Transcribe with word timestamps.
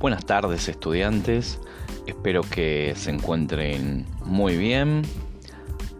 Buenas 0.00 0.24
tardes 0.24 0.66
estudiantes, 0.66 1.60
espero 2.06 2.40
que 2.40 2.94
se 2.96 3.10
encuentren 3.10 4.06
muy 4.24 4.56
bien. 4.56 5.02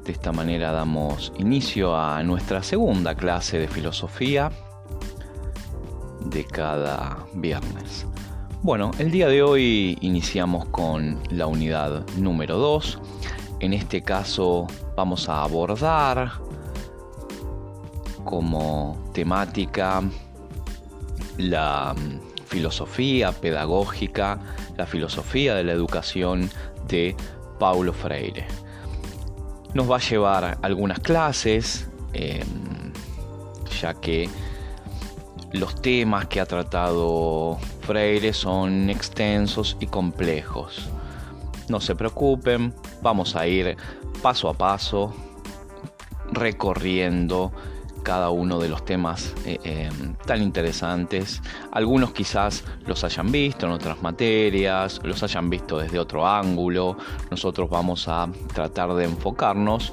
De 0.07 0.13
esta 0.13 0.33
manera 0.33 0.73
damos 0.73 1.35
inicio 1.37 1.95
a 1.95 2.23
nuestra 2.23 2.63
segunda 2.63 3.15
clase 3.15 3.59
de 3.59 3.69
filosofía 3.69 4.53
de 6.25 6.45
cada 6.45 7.27
viernes. 7.35 8.07
Bueno, 8.63 8.91
el 8.99 9.11
día 9.11 9.29
de 9.29 9.43
hoy 9.43 9.99
iniciamos 10.01 10.65
con 10.71 11.21
la 11.29 11.47
unidad 11.47 12.03
número 12.17 12.57
2. 12.57 12.99
En 13.61 13.75
este 13.75 14.01
caso 14.01 14.67
vamos 14.97 15.29
a 15.29 15.43
abordar 15.43 16.33
como 18.25 19.11
temática 19.13 20.03
la 21.37 21.95
filosofía 22.51 23.31
pedagógica, 23.31 24.41
la 24.77 24.85
filosofía 24.85 25.55
de 25.55 25.63
la 25.63 25.73
educación 25.73 26.51
de 26.89 27.15
Paulo 27.61 27.93
Freire. 27.93 28.45
Nos 29.73 29.89
va 29.89 29.97
a 29.97 30.01
llevar 30.01 30.59
algunas 30.63 30.99
clases, 30.99 31.89
em, 32.13 32.93
ya 33.81 33.95
que 33.95 34.29
los 35.53 35.81
temas 35.81 36.27
que 36.27 36.41
ha 36.41 36.47
tratado 36.47 37.57
Freire 37.83 38.33
son 38.33 38.91
extensos 38.91 39.77
y 39.79 39.87
complejos. 39.87 40.89
No 41.69 41.81
se 41.81 41.95
preocupen, 41.95 42.75
vamos 43.01 43.37
a 43.37 43.47
ir 43.47 43.77
paso 44.23 44.49
a 44.49 44.55
paso 44.55 45.15
recorriendo 46.33 47.53
cada 48.03 48.31
uno 48.31 48.59
de 48.59 48.69
los 48.69 48.85
temas 48.85 49.35
eh, 49.45 49.59
eh, 49.65 49.91
tan 50.27 50.43
interesantes. 50.43 51.43
Algunos 51.73 52.13
quizás 52.13 52.65
los 52.87 53.05
hayan 53.05 53.31
visto 53.31 53.67
en 53.67 53.73
otras 53.73 54.03
materias, 54.03 55.01
los 55.03 55.23
hayan 55.23 55.51
visto 55.51 55.79
desde 55.79 55.99
otro 55.99 56.27
ángulo. 56.27 56.97
Nosotros 57.31 57.69
vamos 57.69 58.09
a 58.09 58.29
tratar 58.53 58.95
de 58.95 59.05
enfocarnos 59.05 59.93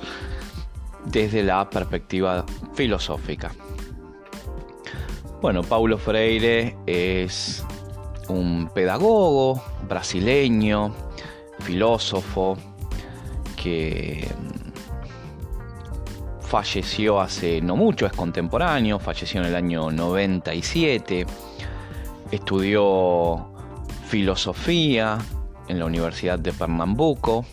desde 1.05 1.43
la 1.43 1.69
perspectiva 1.69 2.45
filosófica. 2.73 3.51
Bueno, 5.41 5.61
Paulo 5.61 5.97
Freire 5.97 6.75
es 6.85 7.63
un 8.27 8.69
pedagogo 8.73 9.61
brasileño, 9.87 10.93
filósofo, 11.59 12.57
que 13.55 14.27
falleció 16.47 17.19
hace 17.19 17.61
no 17.61 17.75
mucho, 17.75 18.05
es 18.05 18.13
contemporáneo, 18.13 18.99
falleció 18.99 19.41
en 19.41 19.47
el 19.47 19.55
año 19.55 19.91
97, 19.91 21.25
estudió 22.31 23.51
filosofía 24.07 25.17
en 25.67 25.79
la 25.79 25.85
Universidad 25.85 26.39
de 26.39 26.53
Pernambuco 26.53 27.45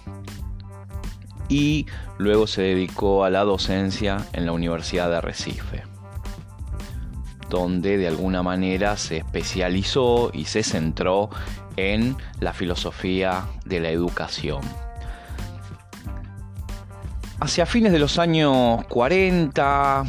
y 1.49 1.87
luego 2.19 2.47
se 2.47 2.63
dedicó 2.63 3.25
a 3.25 3.31
la 3.31 3.43
docencia 3.43 4.25
en 4.33 4.47
la 4.47 4.53
Universidad 4.53 5.11
de 5.11 5.21
Recife, 5.21 5.83
donde 7.51 7.99
de 7.99 8.07
alguna 8.07 8.45
manera 8.45 8.97
se 8.97 9.17
especializó 9.17 10.31
y 10.33 10.45
se 10.45 10.63
centró 10.63 11.31
en 11.77 12.17
la 12.39 12.53
filosofía 12.53 13.47
de 13.65 13.81
la 13.81 13.91
educación. 13.91 14.61
Hacia 17.41 17.67
fines 17.67 17.93
de 17.93 17.99
los 17.99 18.19
años 18.19 18.85
40 18.87 20.05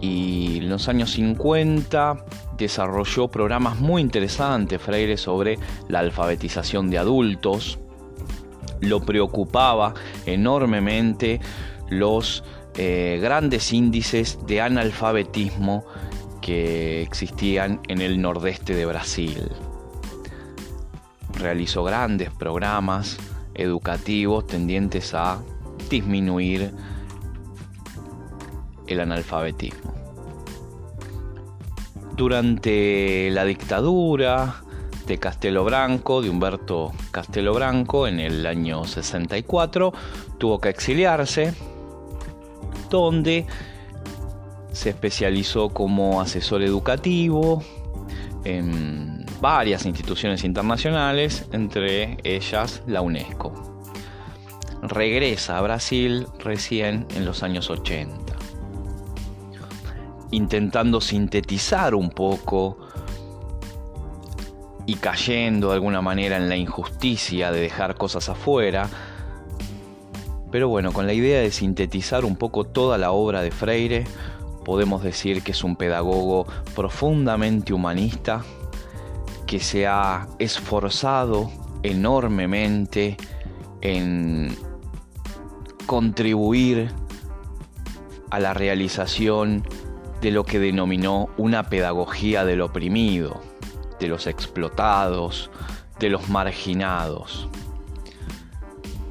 y 0.00 0.60
los 0.62 0.88
años 0.88 1.10
50 1.12 2.24
desarrolló 2.56 3.28
programas 3.28 3.80
muy 3.80 4.00
interesantes, 4.00 4.80
Freire, 4.80 5.16
sobre 5.16 5.58
la 5.88 5.98
alfabetización 5.98 6.90
de 6.90 6.98
adultos. 6.98 7.78
Lo 8.80 9.00
preocupaba 9.00 9.94
enormemente 10.26 11.40
los 11.88 12.44
eh, 12.76 13.18
grandes 13.20 13.72
índices 13.72 14.38
de 14.46 14.60
analfabetismo 14.60 15.84
que 16.40 17.02
existían 17.02 17.80
en 17.88 18.00
el 18.00 18.20
nordeste 18.22 18.74
de 18.74 18.86
Brasil. 18.86 19.50
Realizó 21.34 21.82
grandes 21.82 22.30
programas 22.30 23.18
educativos 23.54 24.46
tendientes 24.46 25.14
a 25.14 25.40
disminuir 25.88 26.72
el 28.86 29.00
analfabetismo. 29.00 29.94
Durante 32.16 33.30
la 33.30 33.44
dictadura 33.44 34.62
de 35.06 35.18
Castelo 35.18 35.64
Branco, 35.64 36.20
de 36.20 36.28
Humberto 36.28 36.92
Castelo 37.10 37.54
Branco, 37.54 38.06
en 38.06 38.20
el 38.20 38.46
año 38.46 38.84
64, 38.84 39.92
tuvo 40.38 40.60
que 40.60 40.68
exiliarse, 40.68 41.54
donde 42.90 43.46
se 44.72 44.90
especializó 44.90 45.70
como 45.70 46.20
asesor 46.20 46.62
educativo 46.62 47.62
en 48.44 49.24
varias 49.40 49.86
instituciones 49.86 50.44
internacionales, 50.44 51.46
entre 51.52 52.18
ellas 52.24 52.82
la 52.86 53.00
UNESCO 53.00 53.69
regresa 54.82 55.58
a 55.58 55.60
Brasil 55.60 56.26
recién 56.38 57.06
en 57.14 57.24
los 57.24 57.42
años 57.42 57.70
80, 57.70 58.34
intentando 60.30 61.00
sintetizar 61.00 61.94
un 61.94 62.10
poco 62.10 62.78
y 64.86 64.94
cayendo 64.94 65.68
de 65.68 65.74
alguna 65.74 66.00
manera 66.00 66.36
en 66.36 66.48
la 66.48 66.56
injusticia 66.56 67.52
de 67.52 67.60
dejar 67.60 67.96
cosas 67.96 68.28
afuera, 68.28 68.88
pero 70.50 70.68
bueno, 70.68 70.92
con 70.92 71.06
la 71.06 71.12
idea 71.12 71.40
de 71.40 71.50
sintetizar 71.50 72.24
un 72.24 72.36
poco 72.36 72.64
toda 72.64 72.98
la 72.98 73.12
obra 73.12 73.42
de 73.42 73.50
Freire, 73.50 74.04
podemos 74.64 75.02
decir 75.02 75.42
que 75.42 75.52
es 75.52 75.62
un 75.62 75.76
pedagogo 75.76 76.46
profundamente 76.74 77.72
humanista, 77.72 78.42
que 79.46 79.60
se 79.60 79.86
ha 79.86 80.28
esforzado 80.38 81.50
enormemente 81.82 83.16
en 83.80 84.56
contribuir 85.90 86.92
a 88.30 88.38
la 88.38 88.54
realización 88.54 89.64
de 90.20 90.30
lo 90.30 90.44
que 90.44 90.60
denominó 90.60 91.30
una 91.36 91.64
pedagogía 91.64 92.44
del 92.44 92.60
oprimido, 92.60 93.40
de 93.98 94.06
los 94.06 94.28
explotados, 94.28 95.50
de 95.98 96.10
los 96.10 96.28
marginados. 96.28 97.48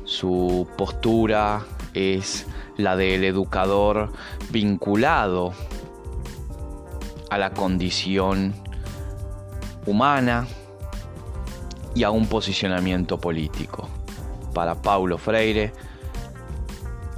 Su 0.05 0.69
postura 0.77 1.65
es 1.93 2.47
la 2.77 2.95
del 2.95 3.25
educador 3.25 4.13
vinculado 4.49 5.51
a 7.29 7.37
la 7.37 7.51
condición 7.51 8.53
humana 9.85 10.47
y 11.93 12.03
a 12.03 12.09
un 12.09 12.25
posicionamiento 12.27 13.19
político. 13.19 13.89
Para 14.53 14.75
Paulo 14.75 15.17
Freire, 15.17 15.73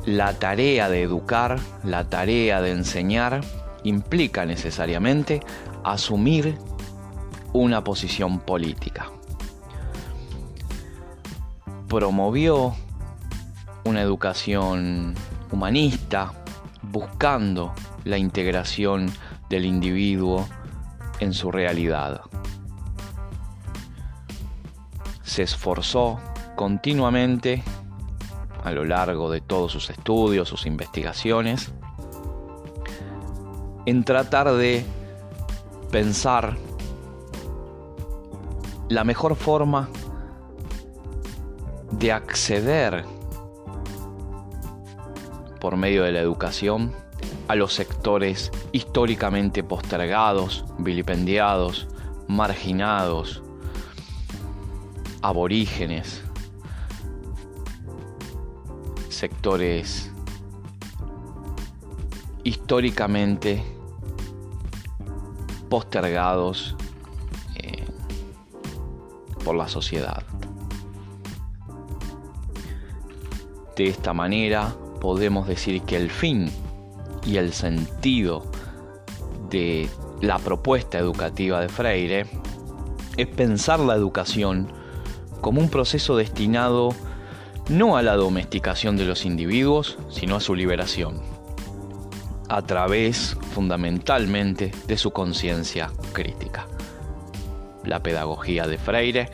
la 0.06 0.34
tarea 0.39 0.89
de 0.89 1.03
educar, 1.03 1.59
la 1.84 2.09
tarea 2.09 2.62
de 2.62 2.72
enseñar, 2.72 3.41
implica 3.84 4.46
necesariamente 4.46 5.41
asumir 5.84 6.58
una 7.53 7.84
posición 7.84 8.40
política. 8.40 9.09
Promovió 11.87 12.73
una 13.84 14.02
educación 14.02 15.16
humanista, 15.52 16.31
buscando 16.81 17.73
la 18.05 18.17
integración 18.17 19.11
del 19.49 19.66
individuo 19.66 20.47
en 21.20 21.34
su 21.34 21.52
realidad. 21.52 22.22
Se 25.23 25.43
esforzó 25.43 26.20
continuamente 26.55 27.64
a 28.63 28.72
lo 28.72 28.85
largo 28.85 29.31
de 29.31 29.41
todos 29.41 29.72
sus 29.72 29.90
estudios, 29.90 30.49
sus 30.49 30.66
investigaciones, 30.66 31.72
en 33.85 34.03
tratar 34.03 34.52
de 34.53 34.85
pensar 35.91 36.58
la 38.90 39.03
mejor 39.03 39.35
forma 39.35 39.90
de 41.91 42.11
acceder 42.11 43.05
por 45.59 45.78
medio 45.78 46.03
de 46.03 46.11
la 46.11 46.19
educación 46.19 46.93
a 47.47 47.55
los 47.55 47.73
sectores 47.73 48.52
históricamente 48.72 49.64
postergados, 49.64 50.66
vilipendiados, 50.78 51.87
marginados, 52.28 53.43
aborígenes, 55.22 56.23
sectores 59.22 60.12
históricamente 62.44 63.64
postergados, 65.70 66.76
eh, 67.56 67.85
por 69.46 69.56
la 69.56 69.68
sociedad. 69.68 70.23
De 73.76 73.90
esta 73.90 74.12
manera 74.12 74.76
podemos 75.00 75.47
decir 75.47 75.84
que 75.84 75.97
el 75.97 76.09
fin 76.09 76.52
y 77.24 77.38
el 77.38 77.53
sentido 77.53 78.50
de 79.52 79.88
la 80.20 80.40
propuesta 80.40 80.97
educativa 80.97 81.62
de 81.62 81.70
Freire 81.70 82.26
es 83.17 83.28
pensar 83.28 83.82
la 83.82 83.94
educación 83.94 84.74
como 85.41 85.62
un 85.62 85.70
proceso 85.70 86.17
destinado 86.17 86.96
no 87.72 87.96
a 87.96 88.02
la 88.02 88.18
domesticación 88.18 88.97
de 88.97 89.06
los 89.06 89.26
individuos, 89.26 89.97
sino 90.09 90.35
a 90.35 90.41
su 90.41 90.56
liberación, 90.56 91.22
a 92.50 92.62
través 92.64 93.38
fundamentalmente 93.53 94.73
de 94.88 94.97
su 94.97 95.12
conciencia 95.12 95.90
crítica. 96.12 96.68
La 97.85 98.03
pedagogía 98.03 98.68
de 98.68 98.78
Freire 98.78 99.29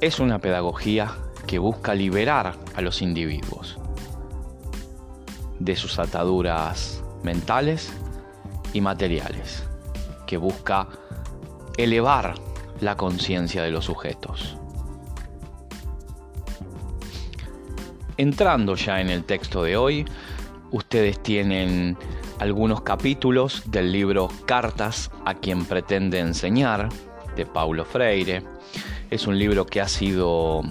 es 0.00 0.20
una 0.20 0.38
pedagogía 0.38 1.10
que 1.48 1.58
busca 1.58 1.96
liberar 1.96 2.54
a 2.76 2.82
los 2.82 3.02
individuos 3.02 3.78
de 5.58 5.74
sus 5.74 5.98
ataduras 5.98 7.02
mentales 7.24 7.92
y 8.72 8.80
materiales, 8.80 9.64
que 10.28 10.36
busca 10.36 10.86
elevar 11.76 12.36
la 12.80 12.96
conciencia 12.96 13.64
de 13.64 13.72
los 13.72 13.86
sujetos. 13.86 14.56
Entrando 18.16 18.74
ya 18.76 19.00
en 19.00 19.08
el 19.08 19.24
texto 19.24 19.62
de 19.62 19.76
hoy, 19.76 20.04
ustedes 20.70 21.22
tienen 21.22 21.96
algunos 22.38 22.82
capítulos 22.82 23.62
del 23.66 23.92
libro 23.92 24.28
Cartas 24.46 25.10
a 25.24 25.34
quien 25.34 25.64
pretende 25.64 26.18
enseñar, 26.18 26.88
de 27.36 27.46
Paulo 27.46 27.84
Freire. 27.84 28.42
Es 29.10 29.26
un 29.26 29.38
libro 29.38 29.66
que 29.66 29.80
ha 29.80 29.88
sido 29.88 30.62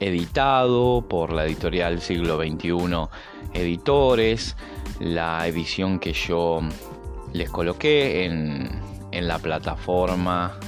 editado 0.00 1.04
por 1.08 1.32
la 1.32 1.44
editorial 1.46 2.00
Siglo 2.00 2.38
XXI 2.38 3.08
Editores. 3.52 4.56
La 5.00 5.46
edición 5.46 5.98
que 5.98 6.12
yo 6.12 6.60
les 7.32 7.50
coloqué 7.50 8.24
en, 8.24 8.82
la 9.12 9.38
plataforma 9.38 10.58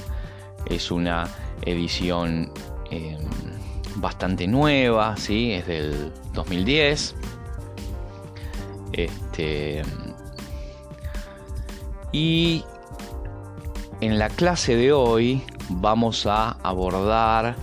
es 0.65 0.89
una 0.89 1.27
edición 1.65 2.49
em, 2.89 3.19
bastante 3.97 4.47
nueva, 4.47 5.17
¿sí? 5.17 5.51
es 5.53 5.67
del 5.67 6.11
2010. 6.33 7.15
Este, 8.93 9.83
y 12.11 12.63
en 14.01 14.17
la 14.17 14.29
clase 14.29 14.75
de 14.75 14.93
hoy 14.93 15.43
vamos 15.69 16.25
a 16.25 16.57
abordar 16.63 17.55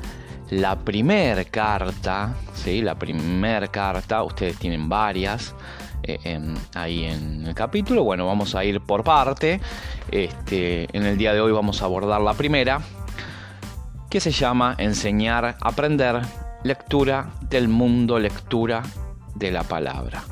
la 0.50 0.76
primer 0.76 1.46
carta, 1.46 2.34
¿sí? 2.54 2.82
la 2.82 2.94
primer 2.96 3.70
carta, 3.70 4.22
ustedes 4.22 4.58
tienen 4.58 4.88
varias 4.88 5.54
eh, 6.02 6.38
ahí 6.74 7.04
en 7.04 7.46
el 7.46 7.54
capítulo, 7.54 8.04
bueno, 8.04 8.26
vamos 8.26 8.54
a 8.54 8.64
ir 8.64 8.80
por 8.80 9.02
parte, 9.02 9.60
este, 10.10 10.86
en 10.96 11.06
el 11.06 11.16
día 11.16 11.32
de 11.32 11.40
hoy 11.40 11.52
vamos 11.52 11.80
a 11.80 11.86
abordar 11.86 12.20
la 12.20 12.34
primera, 12.34 12.80
que 14.14 14.20
se 14.20 14.30
llama 14.30 14.76
Enseñar, 14.78 15.56
Aprender, 15.60 16.20
Lectura 16.62 17.32
del 17.50 17.66
Mundo, 17.66 18.16
Lectura 18.16 18.80
de 19.34 19.50
la 19.50 19.64
Palabra. 19.64 20.22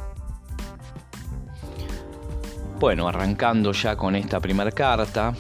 Bueno, 2.79 3.08
arrancando 3.08 3.73
ya 3.73 3.96
con 3.96 4.14
esta 4.14 4.38
primera 4.38 4.70
carta, 4.70 5.34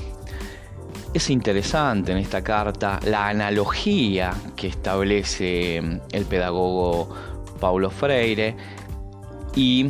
es 1.14 1.30
interesante 1.30 2.10
en 2.10 2.18
esta 2.18 2.42
carta 2.42 2.98
la 3.04 3.28
analogía 3.28 4.34
que 4.56 4.66
establece 4.66 5.80
mm, 5.80 6.00
el 6.10 6.24
pedagogo 6.24 7.14
Paulo 7.60 7.90
Freire 7.90 8.56
y 9.54 9.88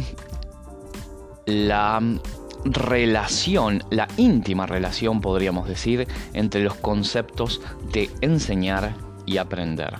la 1.47 1.99
mm, 2.01 2.21
relación, 2.65 3.83
la 3.91 4.09
íntima 4.17 4.67
relación 4.67 5.21
podríamos 5.21 5.69
decir, 5.69 6.07
entre 6.33 6.63
los 6.63 6.75
conceptos 6.75 7.61
de 7.93 8.11
enseñar 8.21 8.95
y 9.27 9.39
aprender. 9.39 9.95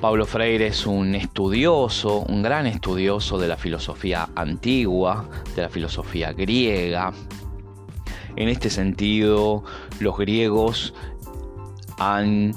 Paulo 0.00 0.26
Freire 0.26 0.68
es 0.68 0.86
un 0.86 1.14
estudioso, 1.16 2.20
un 2.20 2.42
gran 2.42 2.66
estudioso 2.66 3.38
de 3.38 3.48
la 3.48 3.56
filosofía 3.56 4.28
antigua, 4.36 5.28
de 5.56 5.62
la 5.62 5.68
filosofía 5.68 6.32
griega, 6.32 7.12
en 8.38 8.48
este 8.48 8.70
sentido, 8.70 9.64
los 9.98 10.16
griegos 10.16 10.94
han 11.98 12.54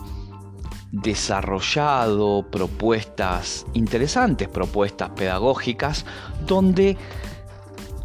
desarrollado 0.91 2.45
propuestas 2.51 3.65
interesantes, 3.73 4.47
propuestas 4.47 5.09
pedagógicas, 5.09 6.05
donde 6.45 6.97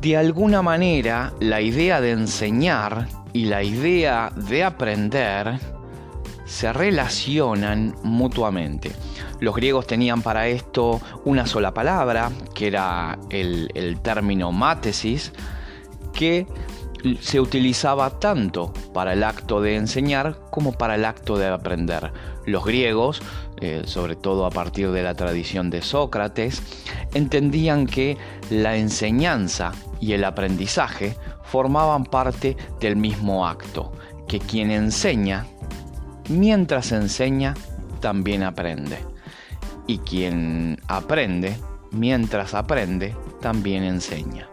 de 0.00 0.16
alguna 0.16 0.62
manera 0.62 1.32
la 1.40 1.60
idea 1.60 2.00
de 2.00 2.12
enseñar 2.12 3.08
y 3.32 3.46
la 3.46 3.62
idea 3.62 4.30
de 4.34 4.64
aprender 4.64 5.58
se 6.46 6.72
relacionan 6.72 7.94
mutuamente. 8.02 8.92
Los 9.40 9.54
griegos 9.54 9.86
tenían 9.86 10.22
para 10.22 10.48
esto 10.48 11.00
una 11.24 11.46
sola 11.46 11.74
palabra, 11.74 12.30
que 12.54 12.68
era 12.68 13.18
el, 13.28 13.98
término 14.02 14.52
mátesis, 14.52 15.32
que 16.14 16.46
se 17.20 17.40
utilizaba 17.40 18.18
tanto 18.18 18.72
para 18.94 19.12
el 19.12 19.22
acto 19.22 19.60
de 19.60 19.76
enseñar 19.76 20.38
como 20.50 20.72
para 20.72 20.94
el 20.94 21.04
acto 21.04 21.36
de 21.36 21.46
aprender. 21.48 22.12
Los 22.46 22.64
griegos, 22.64 23.20
eh, 23.60 23.82
sobre 23.84 24.16
todo 24.16 24.46
a 24.46 24.50
partir 24.50 24.90
de 24.92 25.02
la 25.02 25.14
tradición 25.14 25.68
de 25.68 25.82
Sócrates, 25.82 26.62
entendían 27.12 27.86
que 27.86 28.16
la 28.50 28.76
enseñanza 28.76 29.72
y 30.00 30.12
el 30.12 30.24
aprendizaje 30.24 31.16
formaban 31.44 32.04
parte 32.04 32.56
del 32.80 32.96
mismo 32.96 33.46
acto, 33.46 33.92
que 34.28 34.38
quien 34.38 34.70
enseña, 34.70 35.46
mientras 36.28 36.92
enseña, 36.92 37.54
también 38.00 38.42
aprende. 38.42 38.98
Y 39.86 39.98
quien 39.98 40.80
aprende, 40.88 41.56
mientras 41.92 42.54
aprende, 42.54 43.14
también 43.40 43.84
enseña. 43.84 44.48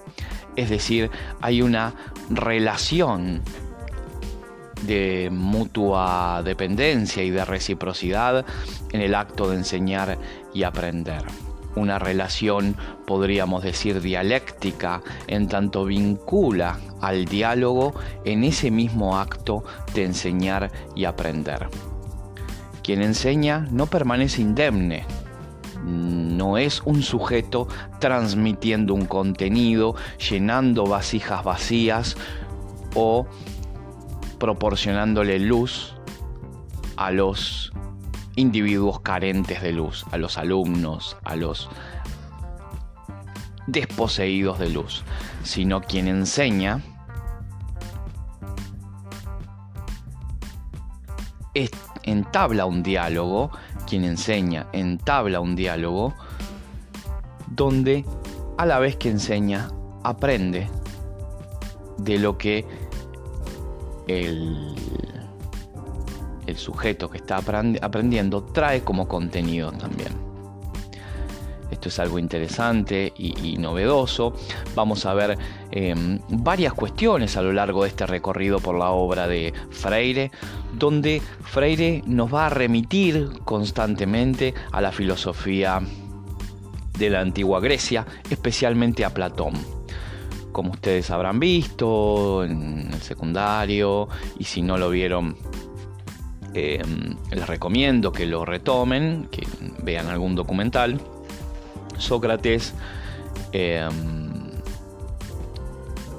Es 0.55 0.69
decir, 0.69 1.09
hay 1.41 1.61
una 1.61 1.95
relación 2.29 3.41
de 4.83 5.29
mutua 5.31 6.41
dependencia 6.43 7.23
y 7.23 7.31
de 7.31 7.45
reciprocidad 7.45 8.45
en 8.91 9.01
el 9.01 9.15
acto 9.15 9.49
de 9.49 9.57
enseñar 9.57 10.17
y 10.53 10.63
aprender. 10.63 11.23
Una 11.75 11.97
relación, 11.99 12.75
podríamos 13.05 13.63
decir, 13.63 14.01
dialéctica, 14.01 15.01
en 15.27 15.47
tanto 15.47 15.85
vincula 15.85 16.79
al 17.01 17.25
diálogo 17.25 17.93
en 18.25 18.43
ese 18.43 18.69
mismo 18.69 19.17
acto 19.17 19.63
de 19.93 20.05
enseñar 20.05 20.71
y 20.95 21.05
aprender. 21.05 21.67
Quien 22.83 23.01
enseña 23.01 23.67
no 23.71 23.87
permanece 23.87 24.41
indemne, 24.41 25.05
no 25.85 26.57
es 26.57 26.81
un 26.85 27.01
sujeto 27.01 27.67
transmitiendo 27.99 28.93
un 28.93 29.05
contenido, 29.05 29.95
llenando 30.29 30.85
vasijas 30.85 31.43
vacías 31.43 32.15
o 32.95 33.25
proporcionándole 34.39 35.39
luz 35.39 35.95
a 36.95 37.11
los 37.11 37.73
individuos 38.35 39.01
carentes 39.01 39.61
de 39.61 39.71
luz, 39.71 40.05
a 40.11 40.17
los 40.17 40.37
alumnos, 40.37 41.17
a 41.23 41.35
los 41.35 41.69
desposeídos 43.67 44.59
de 44.59 44.69
luz, 44.69 45.03
sino 45.43 45.81
quien 45.81 46.07
enseña 46.07 46.81
entabla 52.03 52.65
un 52.65 52.83
diálogo 52.83 53.51
quien 53.87 54.03
enseña 54.03 54.67
entabla 54.73 55.39
un 55.39 55.55
diálogo 55.55 56.13
donde 57.47 58.05
a 58.57 58.65
la 58.65 58.79
vez 58.79 58.95
que 58.97 59.09
enseña 59.09 59.69
aprende 60.03 60.69
de 61.97 62.19
lo 62.19 62.37
que 62.37 62.65
el, 64.07 64.75
el 66.53 66.59
sujeto 66.59 67.09
que 67.09 67.17
está 67.17 67.37
aprendiendo 67.37 68.43
trae 68.43 68.83
como 68.83 69.07
contenido 69.07 69.71
también. 69.71 70.13
Esto 71.71 71.89
es 71.89 71.97
algo 71.97 72.19
interesante 72.19 73.11
y, 73.17 73.57
novedoso. 73.57 74.33
Vamos 74.75 75.07
a 75.07 75.15
ver 75.15 75.37
em, 75.71 76.19
varias 76.29 76.73
cuestiones 76.73 77.35
a 77.35 77.41
lo 77.41 77.51
largo 77.51 77.83
de 77.83 77.89
este 77.89 78.05
recorrido 78.05 78.59
por 78.59 78.77
la 78.77 78.91
obra 78.91 79.27
de 79.27 79.51
Freire, 79.71 80.29
donde 80.71 81.19
Freire 81.41 82.03
nos 82.05 82.31
va 82.31 82.45
a 82.45 82.49
remitir 82.49 83.39
constantemente 83.43 84.53
a 84.71 84.81
la 84.81 84.91
filosofía 84.91 85.81
de 86.97 87.09
la 87.09 87.21
antigua 87.21 87.59
Grecia, 87.59 88.05
especialmente 88.29 89.03
a 89.03 89.11
Platón. 89.11 89.53
Como 90.51 90.73
ustedes 90.73 91.09
habrán 91.09 91.39
visto 91.39 92.43
en 92.43 92.91
el 92.93 93.01
secundario, 93.01 94.07
y 94.37 94.43
si 94.43 94.61
no 94.61 94.77
lo 94.77 94.91
vieron, 94.91 95.35
Em, 96.55 97.15
les 97.31 97.47
recomiendo 97.47 98.11
que 98.11 98.27
lo 98.27 98.45
retomen, 98.45 99.27
que 99.31 99.47
vean 99.79 100.07
algún 100.07 100.35
documental. 100.35 101.01
Sócrates 101.97 102.75
em, 103.51 104.51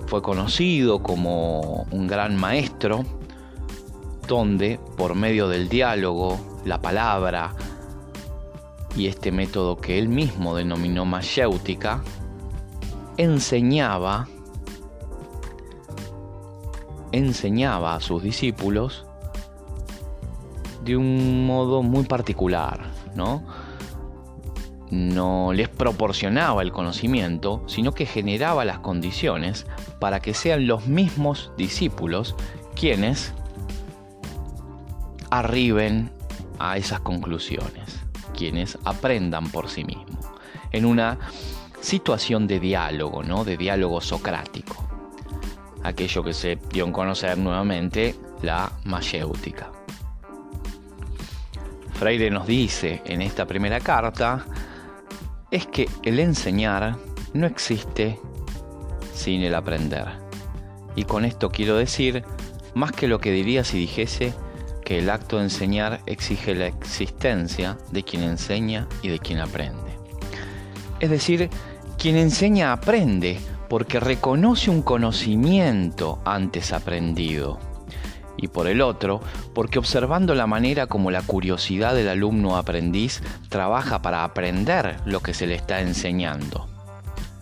fue 0.08 0.22
conocido 0.22 1.02
como 1.04 1.86
un 1.92 2.08
gran 2.08 2.34
maestro, 2.36 3.04
donde 4.26 4.80
por 4.96 5.14
medio 5.14 5.48
del 5.48 5.68
diálogo, 5.68 6.40
la 6.64 6.80
palabra 6.80 7.54
y 8.96 9.06
este 9.06 9.30
método 9.30 9.80
que 9.80 9.98
él 9.98 10.08
mismo 10.08 10.56
denominó 10.56 11.04
mayéutica, 11.04 12.02
enseñaba 13.18 14.26
enseñaba 17.12 17.94
a 17.94 18.00
sus 18.00 18.24
discípulos 18.24 19.06
de 20.84 20.96
un 20.96 21.46
modo 21.46 21.82
muy 21.82 22.04
particular, 22.04 22.80
¿no? 23.14 23.42
No 24.90 25.52
les 25.52 25.68
proporcionaba 25.68 26.62
el 26.62 26.70
conocimiento, 26.70 27.62
sino 27.66 27.92
que 27.92 28.06
generaba 28.06 28.64
las 28.64 28.78
condiciones 28.78 29.66
para 29.98 30.20
que 30.20 30.34
sean 30.34 30.66
los 30.66 30.86
mismos 30.86 31.50
discípulos 31.56 32.36
quienes 32.76 33.32
arriben 35.30 36.10
a 36.58 36.76
esas 36.76 37.00
conclusiones, 37.00 38.00
quienes 38.36 38.78
aprendan 38.84 39.50
por 39.50 39.68
sí 39.68 39.84
mismos, 39.84 40.26
en 40.70 40.84
una 40.84 41.18
situación 41.80 42.46
de 42.46 42.60
diálogo, 42.60 43.22
¿no? 43.22 43.44
De 43.44 43.56
diálogo 43.56 44.00
socrático. 44.00 44.76
Aquello 45.82 46.22
que 46.22 46.32
se 46.32 46.58
dio 46.72 46.86
a 46.86 46.92
conocer 46.92 47.36
nuevamente 47.36 48.14
la 48.42 48.72
mayéutica. 48.84 49.70
Freire 51.94 52.30
nos 52.30 52.46
dice 52.46 53.02
en 53.04 53.22
esta 53.22 53.46
primera 53.46 53.80
carta 53.80 54.44
es 55.50 55.66
que 55.66 55.88
el 56.02 56.18
enseñar 56.18 56.96
no 57.32 57.46
existe 57.46 58.18
sin 59.14 59.42
el 59.42 59.54
aprender. 59.54 60.06
Y 60.96 61.04
con 61.04 61.24
esto 61.24 61.50
quiero 61.50 61.76
decir 61.76 62.24
más 62.74 62.92
que 62.92 63.08
lo 63.08 63.20
que 63.20 63.30
diría 63.30 63.62
si 63.64 63.78
dijese 63.78 64.34
que 64.84 64.98
el 64.98 65.08
acto 65.08 65.38
de 65.38 65.44
enseñar 65.44 66.00
exige 66.06 66.54
la 66.54 66.66
existencia 66.66 67.78
de 67.90 68.02
quien 68.02 68.24
enseña 68.24 68.88
y 69.00 69.08
de 69.08 69.18
quien 69.20 69.38
aprende. 69.38 69.96
Es 71.00 71.10
decir, 71.10 71.48
quien 71.96 72.16
enseña 72.16 72.72
aprende 72.72 73.38
porque 73.68 74.00
reconoce 74.00 74.70
un 74.70 74.82
conocimiento 74.82 76.20
antes 76.24 76.72
aprendido 76.72 77.58
y 78.36 78.48
por 78.48 78.66
el 78.66 78.80
otro, 78.80 79.20
porque 79.54 79.78
observando 79.78 80.34
la 80.34 80.46
manera 80.46 80.86
como 80.86 81.10
la 81.10 81.22
curiosidad 81.22 81.94
del 81.94 82.08
alumno 82.08 82.56
aprendiz 82.56 83.22
trabaja 83.48 84.02
para 84.02 84.24
aprender 84.24 84.96
lo 85.04 85.20
que 85.20 85.34
se 85.34 85.46
le 85.46 85.54
está 85.54 85.80
enseñando, 85.80 86.66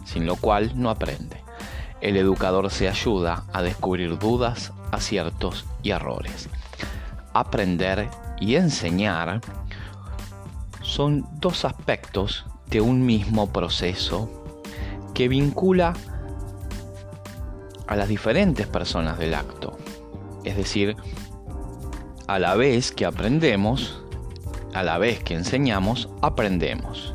sin 0.04 0.26
lo 0.26 0.36
cual 0.36 0.72
no 0.74 0.90
aprende. 0.90 1.42
El 2.00 2.16
educador 2.16 2.70
se 2.70 2.88
ayuda 2.88 3.44
a 3.52 3.62
descubrir 3.62 4.18
dudas, 4.18 4.72
aciertos 4.90 5.64
y 5.82 5.90
errores. 5.90 6.48
Aprender 7.32 8.08
y 8.40 8.56
enseñar 8.56 9.40
son 10.82 11.26
dos 11.38 11.64
aspectos 11.64 12.44
de 12.66 12.80
un 12.80 13.06
mismo 13.06 13.52
proceso 13.52 14.28
que 15.14 15.28
vincula 15.28 15.94
a 17.86 17.96
las 17.96 18.08
diferentes 18.08 18.66
personas 18.66 19.18
del 19.18 19.34
acto 19.34 19.78
es 20.44 20.56
decir, 20.56 20.96
a 22.26 22.38
la 22.38 22.54
vez 22.54 22.92
que 22.92 23.04
aprendemos, 23.04 24.02
a 24.74 24.82
la 24.82 24.98
vez 24.98 25.22
que 25.22 25.34
enseñamos, 25.34 26.08
aprendemos. 26.20 27.12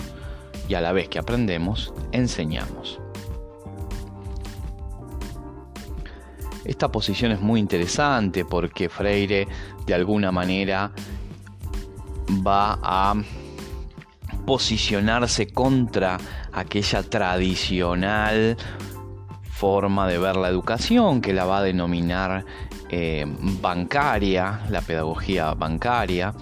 Y 0.69 0.73
a 0.73 0.81
la 0.81 0.91
vez 0.91 1.07
que 1.07 1.19
aprendemos, 1.19 1.93
enseñamos. 2.11 2.99
Esta 6.65 6.91
posición 6.91 7.31
es 7.31 7.39
muy 7.39 7.61
interesante 7.61 8.43
porque 8.43 8.89
Freire 8.89 9.47
de 9.85 9.93
alguna 9.93 10.33
manera 10.33 10.91
va 12.45 12.77
a 12.83 13.15
posicionarse 14.45 15.47
contra 15.47 16.17
aquella 16.51 17.03
tradicional 17.03 18.57
forma 19.57 20.07
de 20.07 20.19
ver 20.19 20.35
la 20.35 20.49
educación 20.49 21.21
que 21.21 21.33
la 21.33 21.45
va 21.45 21.59
a 21.59 21.63
denominar 21.63 22.45
eh, 22.89 23.25
bancaria, 23.61 24.61
la 24.69 24.81
pedagogía 24.81 25.53
bancaria, 25.53 26.33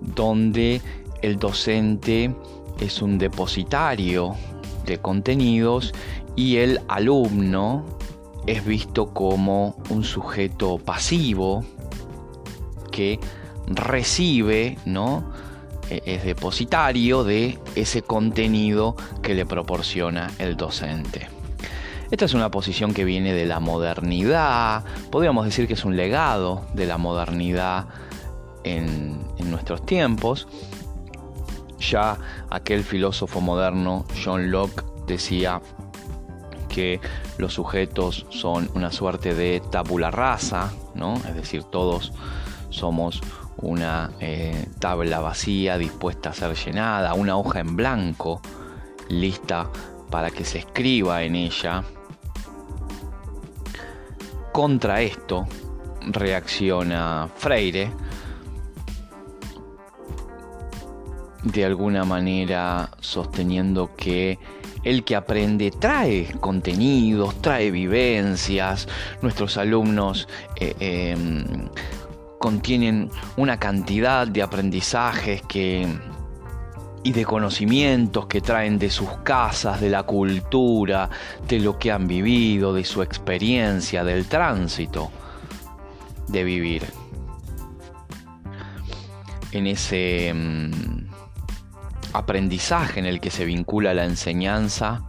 donde 0.00 0.80
el 1.22 1.38
docente 1.38 2.34
es 2.80 3.02
un 3.02 3.18
depositario 3.18 4.36
de 4.84 4.98
contenidos 4.98 5.92
y 6.36 6.56
el 6.56 6.80
alumno 6.88 7.84
es 8.46 8.64
visto 8.64 9.12
como 9.12 9.76
un 9.90 10.04
sujeto 10.04 10.78
pasivo 10.78 11.64
que 12.92 13.18
recibe, 13.66 14.78
¿no? 14.84 15.32
E-, 15.90 16.02
es 16.06 16.24
depositario 16.24 17.24
de 17.24 17.58
ese 17.74 18.02
contenido 18.02 18.96
que 19.22 19.34
le 19.34 19.46
proporciona 19.46 20.30
el 20.38 20.56
docente. 20.56 21.35
Esta 22.10 22.24
es 22.24 22.34
una 22.34 22.50
posición 22.50 22.94
que 22.94 23.04
viene 23.04 23.32
de 23.32 23.46
la 23.46 23.58
modernidad, 23.58 24.84
podríamos 25.10 25.44
decir 25.44 25.66
que 25.66 25.74
es 25.74 25.84
un 25.84 25.96
legado 25.96 26.64
de 26.74 26.86
la 26.86 26.98
modernidad 26.98 27.86
en, 28.62 29.26
nuestros 29.50 29.86
tiempos. 29.86 30.48
Ya 31.78 32.18
aquel 32.50 32.82
filósofo 32.82 33.40
moderno, 33.40 34.04
John 34.22 34.50
Locke, 34.50 34.82
decía 35.06 35.60
que 36.68 37.00
los 37.38 37.54
sujetos 37.54 38.26
son 38.30 38.68
una 38.74 38.90
suerte 38.90 39.34
de 39.34 39.62
tabula 39.70 40.10
rasa, 40.10 40.72
¿no? 40.94 41.14
es 41.14 41.34
decir, 41.34 41.62
todos 41.64 42.12
somos 42.70 43.20
una 43.56 44.10
eh, 44.20 44.68
tabla 44.80 45.20
vacía 45.20 45.78
dispuesta 45.78 46.30
a 46.30 46.34
ser 46.34 46.54
llenada, 46.56 47.14
una 47.14 47.36
hoja 47.36 47.60
en 47.60 47.76
blanco 47.76 48.40
lista 49.08 49.70
para 50.10 50.30
que 50.30 50.44
se 50.44 50.58
escriba 50.58 51.22
en 51.22 51.36
ella 51.36 51.84
contra 54.52 55.02
esto 55.02 55.46
reacciona 56.06 57.28
Freire, 57.36 57.90
de 61.42 61.64
alguna 61.64 62.04
manera 62.04 62.90
sosteniendo 63.00 63.94
que 63.94 64.38
el 64.82 65.04
que 65.04 65.16
aprende 65.16 65.70
trae 65.70 66.32
contenidos, 66.40 67.40
trae 67.42 67.70
vivencias, 67.70 68.88
nuestros 69.20 69.56
alumnos 69.56 70.26
eh, 70.58 70.74
em, 70.80 71.68
contienen 72.38 73.10
una 73.36 73.58
cantidad 73.58 74.26
de 74.26 74.42
aprendizajes 74.42 75.42
que 75.42 75.86
y 77.06 77.12
de 77.12 77.24
conocimientos 77.24 78.26
que 78.26 78.40
traen 78.40 78.80
de 78.80 78.90
sus 78.90 79.08
casas, 79.22 79.80
de 79.80 79.90
la 79.90 80.02
cultura, 80.02 81.08
de 81.46 81.60
lo 81.60 81.78
que 81.78 81.92
han 81.92 82.08
vivido, 82.08 82.74
de 82.74 82.84
su 82.84 83.00
experiencia, 83.00 84.02
del 84.02 84.26
tránsito 84.26 85.12
de 86.26 86.42
vivir. 86.42 86.84
En 89.52 89.68
ese 89.68 90.34
mm, 90.34 91.06
aprendizaje 92.12 92.98
en 92.98 93.06
el 93.06 93.20
que 93.20 93.30
se 93.30 93.44
vincula 93.44 93.94
la 93.94 94.04
enseñanza, 94.04 95.04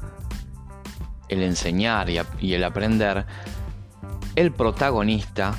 el 1.29 1.41
enseñar 1.41 2.11
y 2.39 2.53
el 2.53 2.63
aprender, 2.63 3.25
el 4.35 4.51
protagonista 4.51 5.55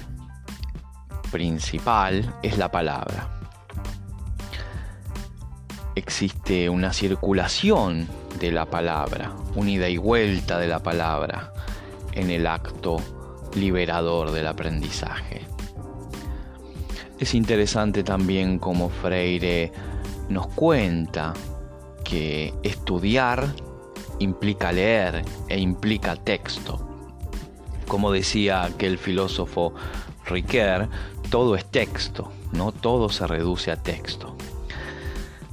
principal 1.32 2.32
es 2.44 2.56
la 2.58 2.70
palabra 2.70 3.37
existe 5.98 6.68
una 6.68 6.92
circulación 6.92 8.08
de 8.38 8.52
la 8.52 8.66
palabra, 8.66 9.32
una 9.54 9.70
ida 9.70 9.88
y 9.88 9.96
vuelta 9.96 10.58
de 10.58 10.68
la 10.68 10.82
palabra 10.82 11.52
en 12.12 12.30
el 12.30 12.46
acto 12.46 12.96
liberador 13.54 14.30
del 14.30 14.46
aprendizaje. 14.46 15.42
Es 17.18 17.34
interesante 17.34 18.04
también 18.04 18.58
como 18.58 18.90
Freire 18.90 19.72
nos 20.28 20.46
cuenta 20.48 21.34
que 22.04 22.54
estudiar 22.62 23.48
implica 24.20 24.72
leer 24.72 25.24
e 25.48 25.58
implica 25.58 26.16
texto. 26.16 26.80
Como 27.86 28.12
decía 28.12 28.64
aquel 28.64 28.98
filósofo 28.98 29.74
Riquet, 30.26 30.88
todo 31.30 31.56
es 31.56 31.64
texto, 31.64 32.30
no 32.52 32.72
todo 32.72 33.08
se 33.08 33.26
reduce 33.26 33.70
a 33.70 33.76
texto. 33.76 34.37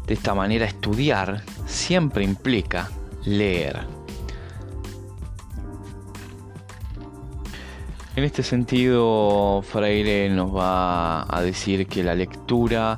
De 0.07 0.13
esta 0.13 0.35
manera 0.35 0.65
estudiar 0.65 1.43
siempre 1.65 2.23
implica 2.23 2.89
leer. 3.25 3.79
En 8.15 8.23
este 8.23 8.43
sentido, 8.43 9.61
Freire 9.61 10.29
nos 10.29 10.55
va 10.55 11.25
a 11.27 11.41
decir 11.41 11.87
que 11.87 12.03
la 12.03 12.15
lectura 12.15 12.97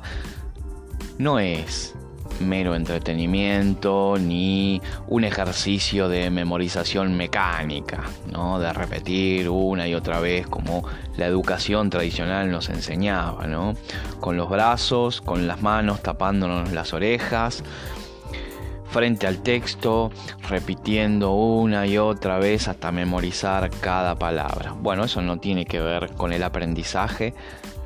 no 1.18 1.40
es 1.40 1.96
mero 2.40 2.74
entretenimiento 2.74 4.16
ni 4.18 4.80
un 5.06 5.24
ejercicio 5.24 6.08
de 6.08 6.30
memorización 6.30 7.16
mecánica, 7.16 8.04
¿no? 8.30 8.58
de 8.58 8.72
repetir 8.72 9.48
una 9.48 9.86
y 9.88 9.94
otra 9.94 10.20
vez 10.20 10.46
como 10.46 10.84
la 11.16 11.26
educación 11.26 11.90
tradicional 11.90 12.50
nos 12.50 12.68
enseñaba, 12.68 13.46
¿no? 13.46 13.74
con 14.20 14.36
los 14.36 14.48
brazos, 14.48 15.20
con 15.20 15.46
las 15.46 15.62
manos 15.62 16.02
tapándonos 16.02 16.72
las 16.72 16.92
orejas, 16.92 17.62
frente 18.90 19.26
al 19.26 19.42
texto, 19.42 20.10
repitiendo 20.48 21.32
una 21.32 21.86
y 21.86 21.98
otra 21.98 22.38
vez 22.38 22.68
hasta 22.68 22.90
memorizar 22.90 23.70
cada 23.80 24.16
palabra. 24.16 24.72
Bueno, 24.72 25.04
eso 25.04 25.20
no 25.20 25.38
tiene 25.38 25.66
que 25.66 25.80
ver 25.80 26.14
con 26.14 26.32
el 26.32 26.42
aprendizaje 26.42 27.34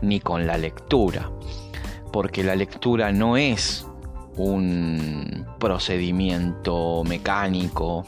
ni 0.00 0.20
con 0.20 0.46
la 0.46 0.56
lectura, 0.56 1.30
porque 2.12 2.44
la 2.44 2.54
lectura 2.54 3.12
no 3.12 3.36
es 3.36 3.86
un 4.36 5.46
procedimiento 5.58 7.02
mecánico, 7.04 8.04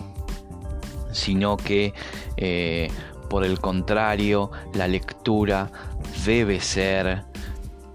sino 1.13 1.57
que 1.57 1.93
eh, 2.37 2.91
por 3.29 3.45
el 3.45 3.61
contrario 3.61 4.51
la 4.75 4.89
lectura 4.89 5.71
debe 6.25 6.61
ser 6.61 7.25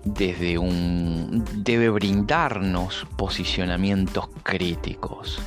desde 0.03 0.57
un 0.57 1.45
debe 1.55 1.89
brindarnos 1.89 3.05
posicionamientos 3.17 4.29
críticos. 4.43 5.39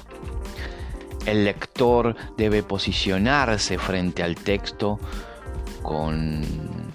El 1.25 1.45
lector 1.45 2.17
debe 2.37 2.63
posicionarse 2.63 3.79
frente 3.79 4.23
al 4.23 4.35
texto 4.35 4.99
con 5.83 6.43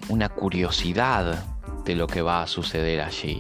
una 0.10 0.29
curiosidad 0.29 1.46
de 1.86 1.96
lo 1.96 2.08
que 2.08 2.22
va 2.22 2.44
a 2.44 2.48
suceder 2.48 3.01
allí. 3.01 3.39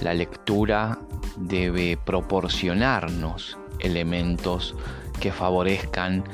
La 0.00 0.14
lectura 0.14 0.98
debe 1.36 1.98
proporcionarnos 1.98 3.58
elementos 3.78 4.74
que 5.20 5.32
favorezcan 5.32 6.24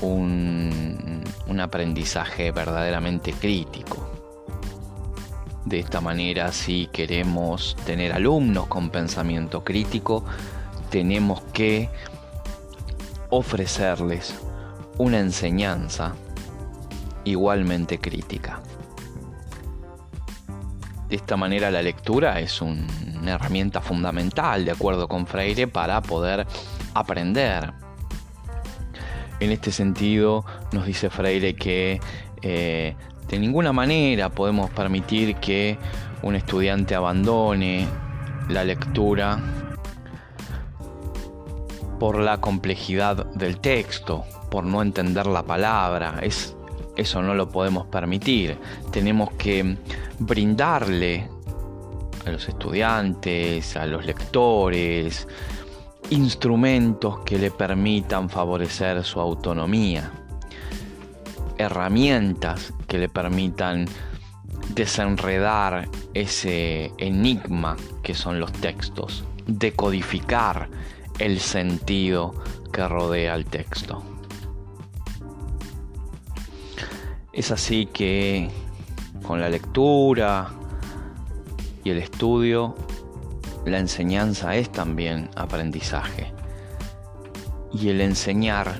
un, 0.00 1.22
aprendizaje 1.60 2.52
verdaderamente 2.52 3.32
crítico. 3.32 4.06
De 5.64 5.80
esta 5.80 6.00
manera, 6.00 6.52
si 6.52 6.86
queremos 6.92 7.76
tener 7.86 8.12
alumnos 8.12 8.66
con 8.66 8.90
pensamiento 8.90 9.64
crítico, 9.64 10.24
tenemos 10.90 11.42
que 11.52 11.88
ofrecerles 13.30 14.34
una 14.98 15.18
enseñanza 15.18 16.14
igualmente 17.24 17.98
crítica. 17.98 18.60
De 21.08 21.16
esta 21.16 21.36
manera 21.36 21.70
la 21.70 21.82
lectura 21.82 22.40
es 22.40 22.60
una 22.60 23.34
herramienta 23.34 23.80
fundamental, 23.80 24.64
de 24.64 24.72
acuerdo 24.72 25.08
con 25.08 25.26
Freire, 25.26 25.68
para 25.68 26.02
poder 26.02 26.46
aprender. 26.94 27.72
En 29.38 29.52
este 29.52 29.70
sentido, 29.70 30.44
nos 30.72 30.86
dice 30.86 31.10
Freire 31.10 31.54
que 31.54 32.00
eh, 32.42 32.96
de 33.28 33.38
ninguna 33.38 33.72
manera 33.72 34.30
podemos 34.30 34.70
permitir 34.70 35.36
que 35.36 35.78
un 36.22 36.34
estudiante 36.34 36.94
abandone 36.94 37.86
la 38.48 38.64
lectura 38.64 39.38
por 42.00 42.18
la 42.18 42.40
complejidad 42.40 43.26
del 43.34 43.58
texto, 43.58 44.24
por 44.50 44.64
no 44.64 44.82
entender 44.82 45.26
la 45.26 45.44
palabra. 45.44 46.18
Es, 46.22 46.55
eso 46.96 47.22
no 47.22 47.34
lo 47.34 47.48
podemos 47.48 47.86
permitir. 47.86 48.58
Tenemos 48.90 49.32
que 49.32 49.76
brindarle 50.18 51.28
a 52.24 52.30
los 52.30 52.48
estudiantes, 52.48 53.76
a 53.76 53.86
los 53.86 54.04
lectores, 54.04 55.28
instrumentos 56.10 57.20
que 57.20 57.38
le 57.38 57.50
permitan 57.50 58.28
favorecer 58.28 59.04
su 59.04 59.20
autonomía, 59.20 60.10
herramientas 61.58 62.72
que 62.86 62.98
le 62.98 63.08
permitan 63.08 63.86
desenredar 64.74 65.88
ese 66.14 66.92
enigma 66.98 67.76
que 68.02 68.14
son 68.14 68.40
los 68.40 68.52
textos, 68.52 69.24
decodificar 69.46 70.68
el 71.18 71.40
sentido 71.40 72.34
que 72.72 72.86
rodea 72.86 73.34
el 73.34 73.44
texto. 73.46 74.02
Es 77.36 77.50
así 77.50 77.84
que 77.84 78.48
con 79.26 79.42
la 79.42 79.50
lectura 79.50 80.48
y 81.84 81.90
el 81.90 81.98
estudio, 81.98 82.74
la 83.66 83.78
enseñanza 83.78 84.56
es 84.56 84.72
también 84.72 85.28
aprendizaje. 85.36 86.32
Y 87.74 87.90
el 87.90 88.00
enseñar 88.00 88.76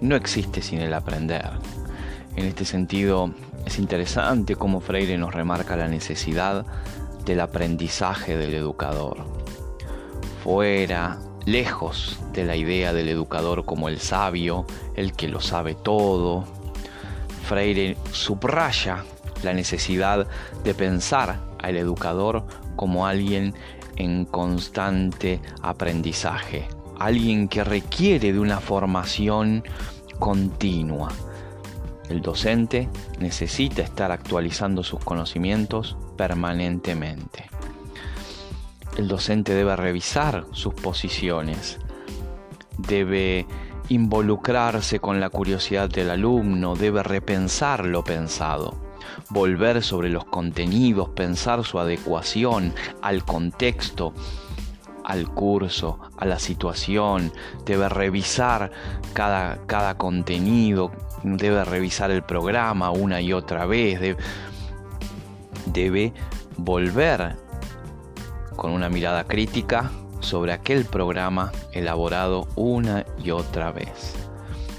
no 0.00 0.14
existe 0.14 0.62
sin 0.62 0.82
el 0.82 0.94
aprender. 0.94 1.50
En 2.36 2.44
este 2.44 2.64
sentido, 2.64 3.34
es 3.66 3.80
interesante 3.80 4.54
cómo 4.54 4.80
Freire 4.80 5.18
nos 5.18 5.34
remarca 5.34 5.76
la 5.76 5.88
necesidad 5.88 6.64
del 7.24 7.40
aprendizaje 7.40 8.36
del 8.36 8.54
educador. 8.54 9.24
Fuera, 10.44 11.18
lejos 11.44 12.20
de 12.32 12.44
la 12.44 12.54
idea 12.54 12.92
del 12.92 13.08
educador 13.08 13.64
como 13.64 13.88
el 13.88 13.98
sabio, 13.98 14.64
el 14.94 15.12
que 15.12 15.26
lo 15.26 15.40
sabe 15.40 15.74
todo, 15.74 16.44
Freire 17.44 17.96
subraya 18.10 19.04
la 19.42 19.52
necesidad 19.52 20.26
de 20.64 20.74
pensar 20.74 21.40
al 21.62 21.76
educador 21.76 22.44
como 22.76 23.06
alguien 23.06 23.54
en 23.96 24.24
constante 24.24 25.40
aprendizaje, 25.62 26.66
alguien 26.98 27.48
que 27.48 27.62
requiere 27.62 28.32
de 28.32 28.40
una 28.40 28.60
formación 28.60 29.62
continua. 30.18 31.10
El 32.08 32.22
docente 32.22 32.88
necesita 33.18 33.82
estar 33.82 34.10
actualizando 34.10 34.82
sus 34.82 35.00
conocimientos 35.00 35.96
permanentemente. 36.16 37.50
El 38.96 39.08
docente 39.08 39.54
debe 39.54 39.74
revisar 39.76 40.46
sus 40.52 40.74
posiciones, 40.74 41.78
debe 42.78 43.46
involucrarse 43.88 45.00
con 45.00 45.20
la 45.20 45.30
curiosidad 45.30 45.88
del 45.88 46.10
alumno, 46.10 46.74
debe 46.74 47.02
repensar 47.02 47.84
lo 47.84 48.02
pensado 48.02 48.84
volver 49.30 49.82
sobre 49.82 50.10
los 50.10 50.24
contenidos, 50.24 51.10
pensar 51.10 51.64
su 51.64 51.78
adecuación 51.78 52.74
al 53.02 53.24
contexto, 53.24 54.12
al 55.04 55.28
curso, 55.28 55.98
a 56.16 56.24
la 56.24 56.38
situación, 56.38 57.32
debe 57.64 57.88
revisar 57.88 58.70
cada, 59.12 59.58
cada 59.66 59.96
contenido, 59.96 60.90
debe 61.22 61.64
revisar 61.64 62.10
el 62.10 62.22
programa 62.22 62.90
una 62.90 63.20
y 63.20 63.32
otra 63.32 63.66
vez, 63.66 64.00
debe, 64.00 64.22
debe 65.66 66.12
volver 66.56 67.36
con 68.56 68.70
una 68.72 68.88
mirada 68.88 69.24
crítica 69.24 69.90
sobre 70.20 70.52
aquel 70.52 70.84
programa 70.84 71.52
elaborado 71.72 72.48
una 72.56 73.04
y 73.22 73.30
otra 73.30 73.72
vez. 73.72 74.14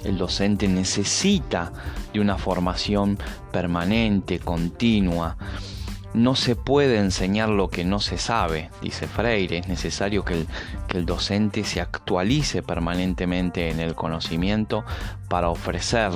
El 0.05 0.19
docente 0.19 0.67
necesita 0.67 1.73
de 2.13 2.19
una 2.19 2.37
formación 2.37 3.17
permanente, 3.51 4.39
continua. 4.39 5.35
No 6.13 6.35
se 6.35 6.55
puede 6.55 6.99
enseñar 6.99 7.49
lo 7.49 7.69
que 7.69 7.83
no 7.83 7.99
se 7.99 8.17
sabe, 8.17 8.69
dice 8.81 9.07
Freire. 9.07 9.57
Es 9.57 9.67
necesario 9.67 10.23
que 10.23 10.45
el, 10.93 11.05
docente 11.05 11.65
se 11.65 11.81
actualice 11.81 12.63
permanentemente 12.63 13.69
en 13.69 13.81
el 13.81 13.95
conocimiento 13.95 14.85
para 15.27 15.49
ofrecer 15.49 16.11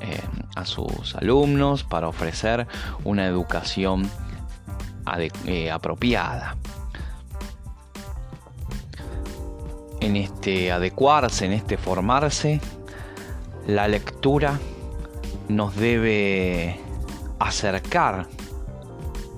eh, 0.00 0.20
a 0.54 0.64
sus 0.64 1.16
alumnos, 1.16 1.82
para 1.82 2.06
ofrecer 2.08 2.68
una 3.02 3.26
educación 3.26 4.08
eh, 5.46 5.70
apropiada. 5.70 6.56
En 10.02 10.16
este 10.16 10.72
adecuarse, 10.72 11.46
en 11.46 11.52
este 11.52 11.76
formarse, 11.76 12.60
la 13.68 13.86
lectura 13.86 14.58
nos 15.48 15.76
debe 15.76 16.76
acercar 17.38 18.26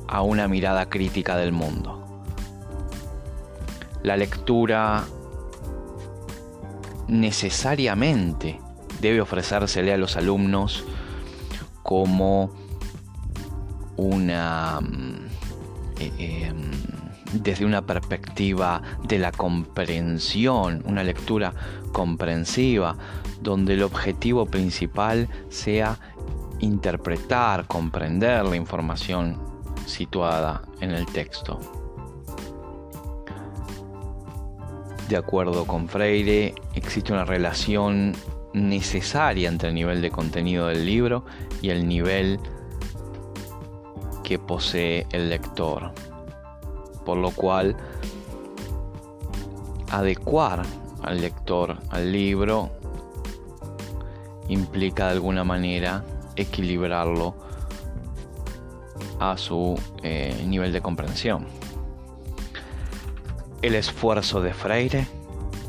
a 0.09 0.23
una 0.23 0.49
mirada 0.49 0.89
crítica 0.89 1.37
del 1.37 1.53
mundo. 1.53 2.25
La 4.03 4.17
lectura 4.17 5.05
necesariamente 7.09 8.59
debe 9.03 9.21
ofrecérsele 9.21 9.93
a 9.93 9.99
los 9.99 10.17
alumnos 10.17 10.83
como 11.83 12.51
una 13.99 14.81
mm, 14.81 15.27
eh, 16.01 16.13
em, 16.19 16.94
desde 17.43 17.65
una 17.65 17.83
perspectiva 17.83 18.83
de 19.07 19.19
la 19.19 19.33
comprensión, 19.33 20.83
una 20.87 21.03
lectura 21.03 21.53
comprensiva, 21.93 22.97
donde 23.41 23.75
el 23.75 23.83
objetivo 23.83 24.47
principal 24.47 25.29
sea 25.49 25.99
interpretar, 26.61 27.67
comprender 27.67 28.45
la 28.45 28.57
información 28.57 29.39
situada 29.87 30.63
en 30.81 30.91
el 30.93 31.07
texto. 31.07 31.61
De 35.09 35.17
acuerdo 35.17 35.67
con 35.67 35.89
Freire, 35.89 36.55
existe 36.75 37.13
una 37.13 37.25
relación 37.25 38.15
necesaria 38.55 39.49
entre 39.49 39.69
el 39.69 39.75
nivel 39.75 40.01
de 40.01 40.11
contenido 40.11 40.69
del 40.69 40.87
libro 40.87 41.25
y 41.61 41.71
el 41.71 41.87
nivel 41.87 42.41
que 44.23 44.39
posee 44.39 45.07
el 45.11 45.29
lector. 45.29 45.93
Por 47.05 47.19
lo 47.19 47.31
cual, 47.31 47.77
adecuar 49.91 50.63
al 51.03 51.21
lector 51.21 51.77
al 51.91 52.11
libro 52.11 52.71
implica 54.49 55.07
de 55.07 55.13
alguna 55.13 55.45
manera 55.45 56.05
equilibrarlo 56.37 57.35
a 59.21 59.37
su 59.37 59.79
eh, 60.03 60.45
nivel 60.47 60.73
de 60.73 60.81
comprensión. 60.81 61.47
El 63.63 63.75
esfuerzo 63.75 64.41
de 64.43 64.53
Freire 64.53 65.07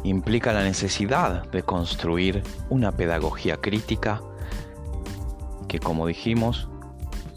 implica 0.03 0.53
la 0.53 0.63
necesidad 0.63 1.49
de 1.51 1.63
construir 1.63 2.43
una 2.69 2.91
pedagogía 2.91 3.57
crítica 3.57 4.21
que, 5.67 5.79
como 5.79 6.05
dijimos, 6.05 6.67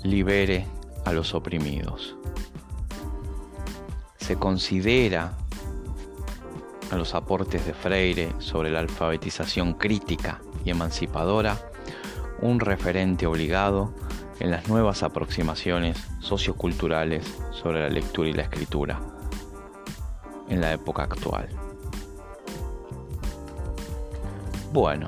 libere 0.03 0.67
a 1.05 1.13
los 1.13 1.35
oprimidos. 1.35 2.17
Se 4.29 4.37
considera 4.37 5.33
a 6.91 6.97
los 6.97 7.15
aportes 7.15 7.65
de 7.65 7.73
Freire 7.73 8.31
sobre 8.41 8.71
la 8.71 8.81
alfabetización 8.81 9.73
crítica 9.73 10.43
y 10.67 10.69
emancipadora 10.69 11.57
un 12.43 12.61
referente 12.61 13.27
obligado 13.27 13.95
en 14.39 14.51
las 14.51 14.69
nuevas 14.69 15.03
aproximaciones 15.03 16.07
socioculturales 16.21 17.39
sobre 17.53 17.81
la 17.81 17.89
lectura 17.89 18.29
y 18.29 18.35
la 18.35 18.43
escritura 18.43 19.01
en 20.51 20.61
la 20.61 20.75
época 20.75 21.05
actual. 21.05 21.49
Bueno, 24.75 25.07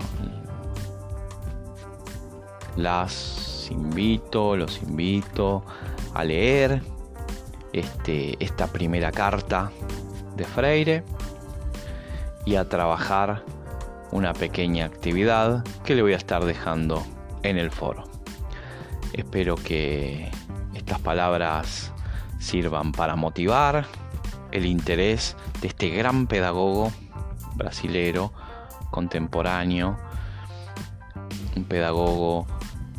las 2.74 3.68
invito, 3.70 4.56
los 4.56 4.82
invito 4.82 5.62
a 6.14 6.24
leer 6.24 6.80
este, 7.72 8.42
esta 8.42 8.66
primera 8.66 9.12
carta 9.12 9.70
de 10.36 10.44
Freire 10.44 11.04
y 12.44 12.56
a 12.56 12.68
trabajar 12.68 13.44
una 14.10 14.32
pequeña 14.32 14.86
actividad 14.86 15.64
que 15.84 15.94
le 15.94 16.02
voy 16.02 16.14
a 16.14 16.16
estar 16.16 16.44
dejando 16.44 17.04
en 17.42 17.58
el 17.58 17.70
foro. 17.70 18.04
Espero 19.12 19.54
que 19.56 20.30
estas 20.74 21.00
palabras 21.00 21.92
sirvan 22.38 22.92
para 22.92 23.16
motivar 23.16 23.86
el 24.50 24.66
interés 24.66 25.36
de 25.60 25.68
este 25.68 25.90
gran 25.90 26.26
pedagogo 26.26 26.92
brasilero 27.54 28.32
contemporáneo, 28.90 29.96
un 31.56 31.64
pedagogo 31.64 32.46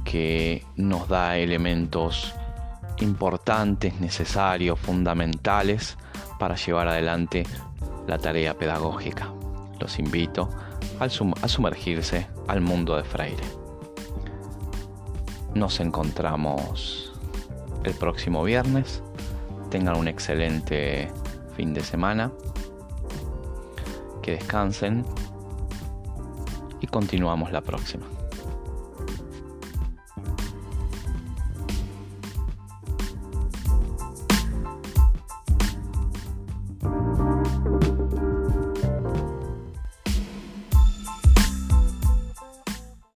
que 0.06 0.64
nos 0.76 1.08
da 1.08 1.38
elementos 1.38 2.34
importantes, 3.02 4.00
necesarios, 4.00 4.80
fundamentales 4.80 5.98
para 6.40 6.56
llevar 6.56 6.88
adelante 6.88 7.44
la 8.08 8.18
tarea 8.18 8.58
pedagógica. 8.58 9.30
Los 9.80 10.00
invito 10.00 10.50
a 11.00 11.10
sumergirse 11.48 12.28
al 12.48 12.62
mundo 12.62 12.96
de 12.96 13.04
Freire. 13.04 13.44
Nos 15.54 15.80
encontramos 15.80 17.12
el 17.84 17.94
próximo 17.94 18.44
viernes. 18.44 19.04
Tengan 19.70 19.98
un 19.98 20.08
excelente 20.08 21.12
fin 21.56 21.74
de 21.74 21.82
semana. 21.82 22.32
Que 24.22 24.34
descansen 24.34 25.04
y 26.80 26.88
continuamos 26.88 27.52
la 27.52 27.62
próxima. 27.62 28.06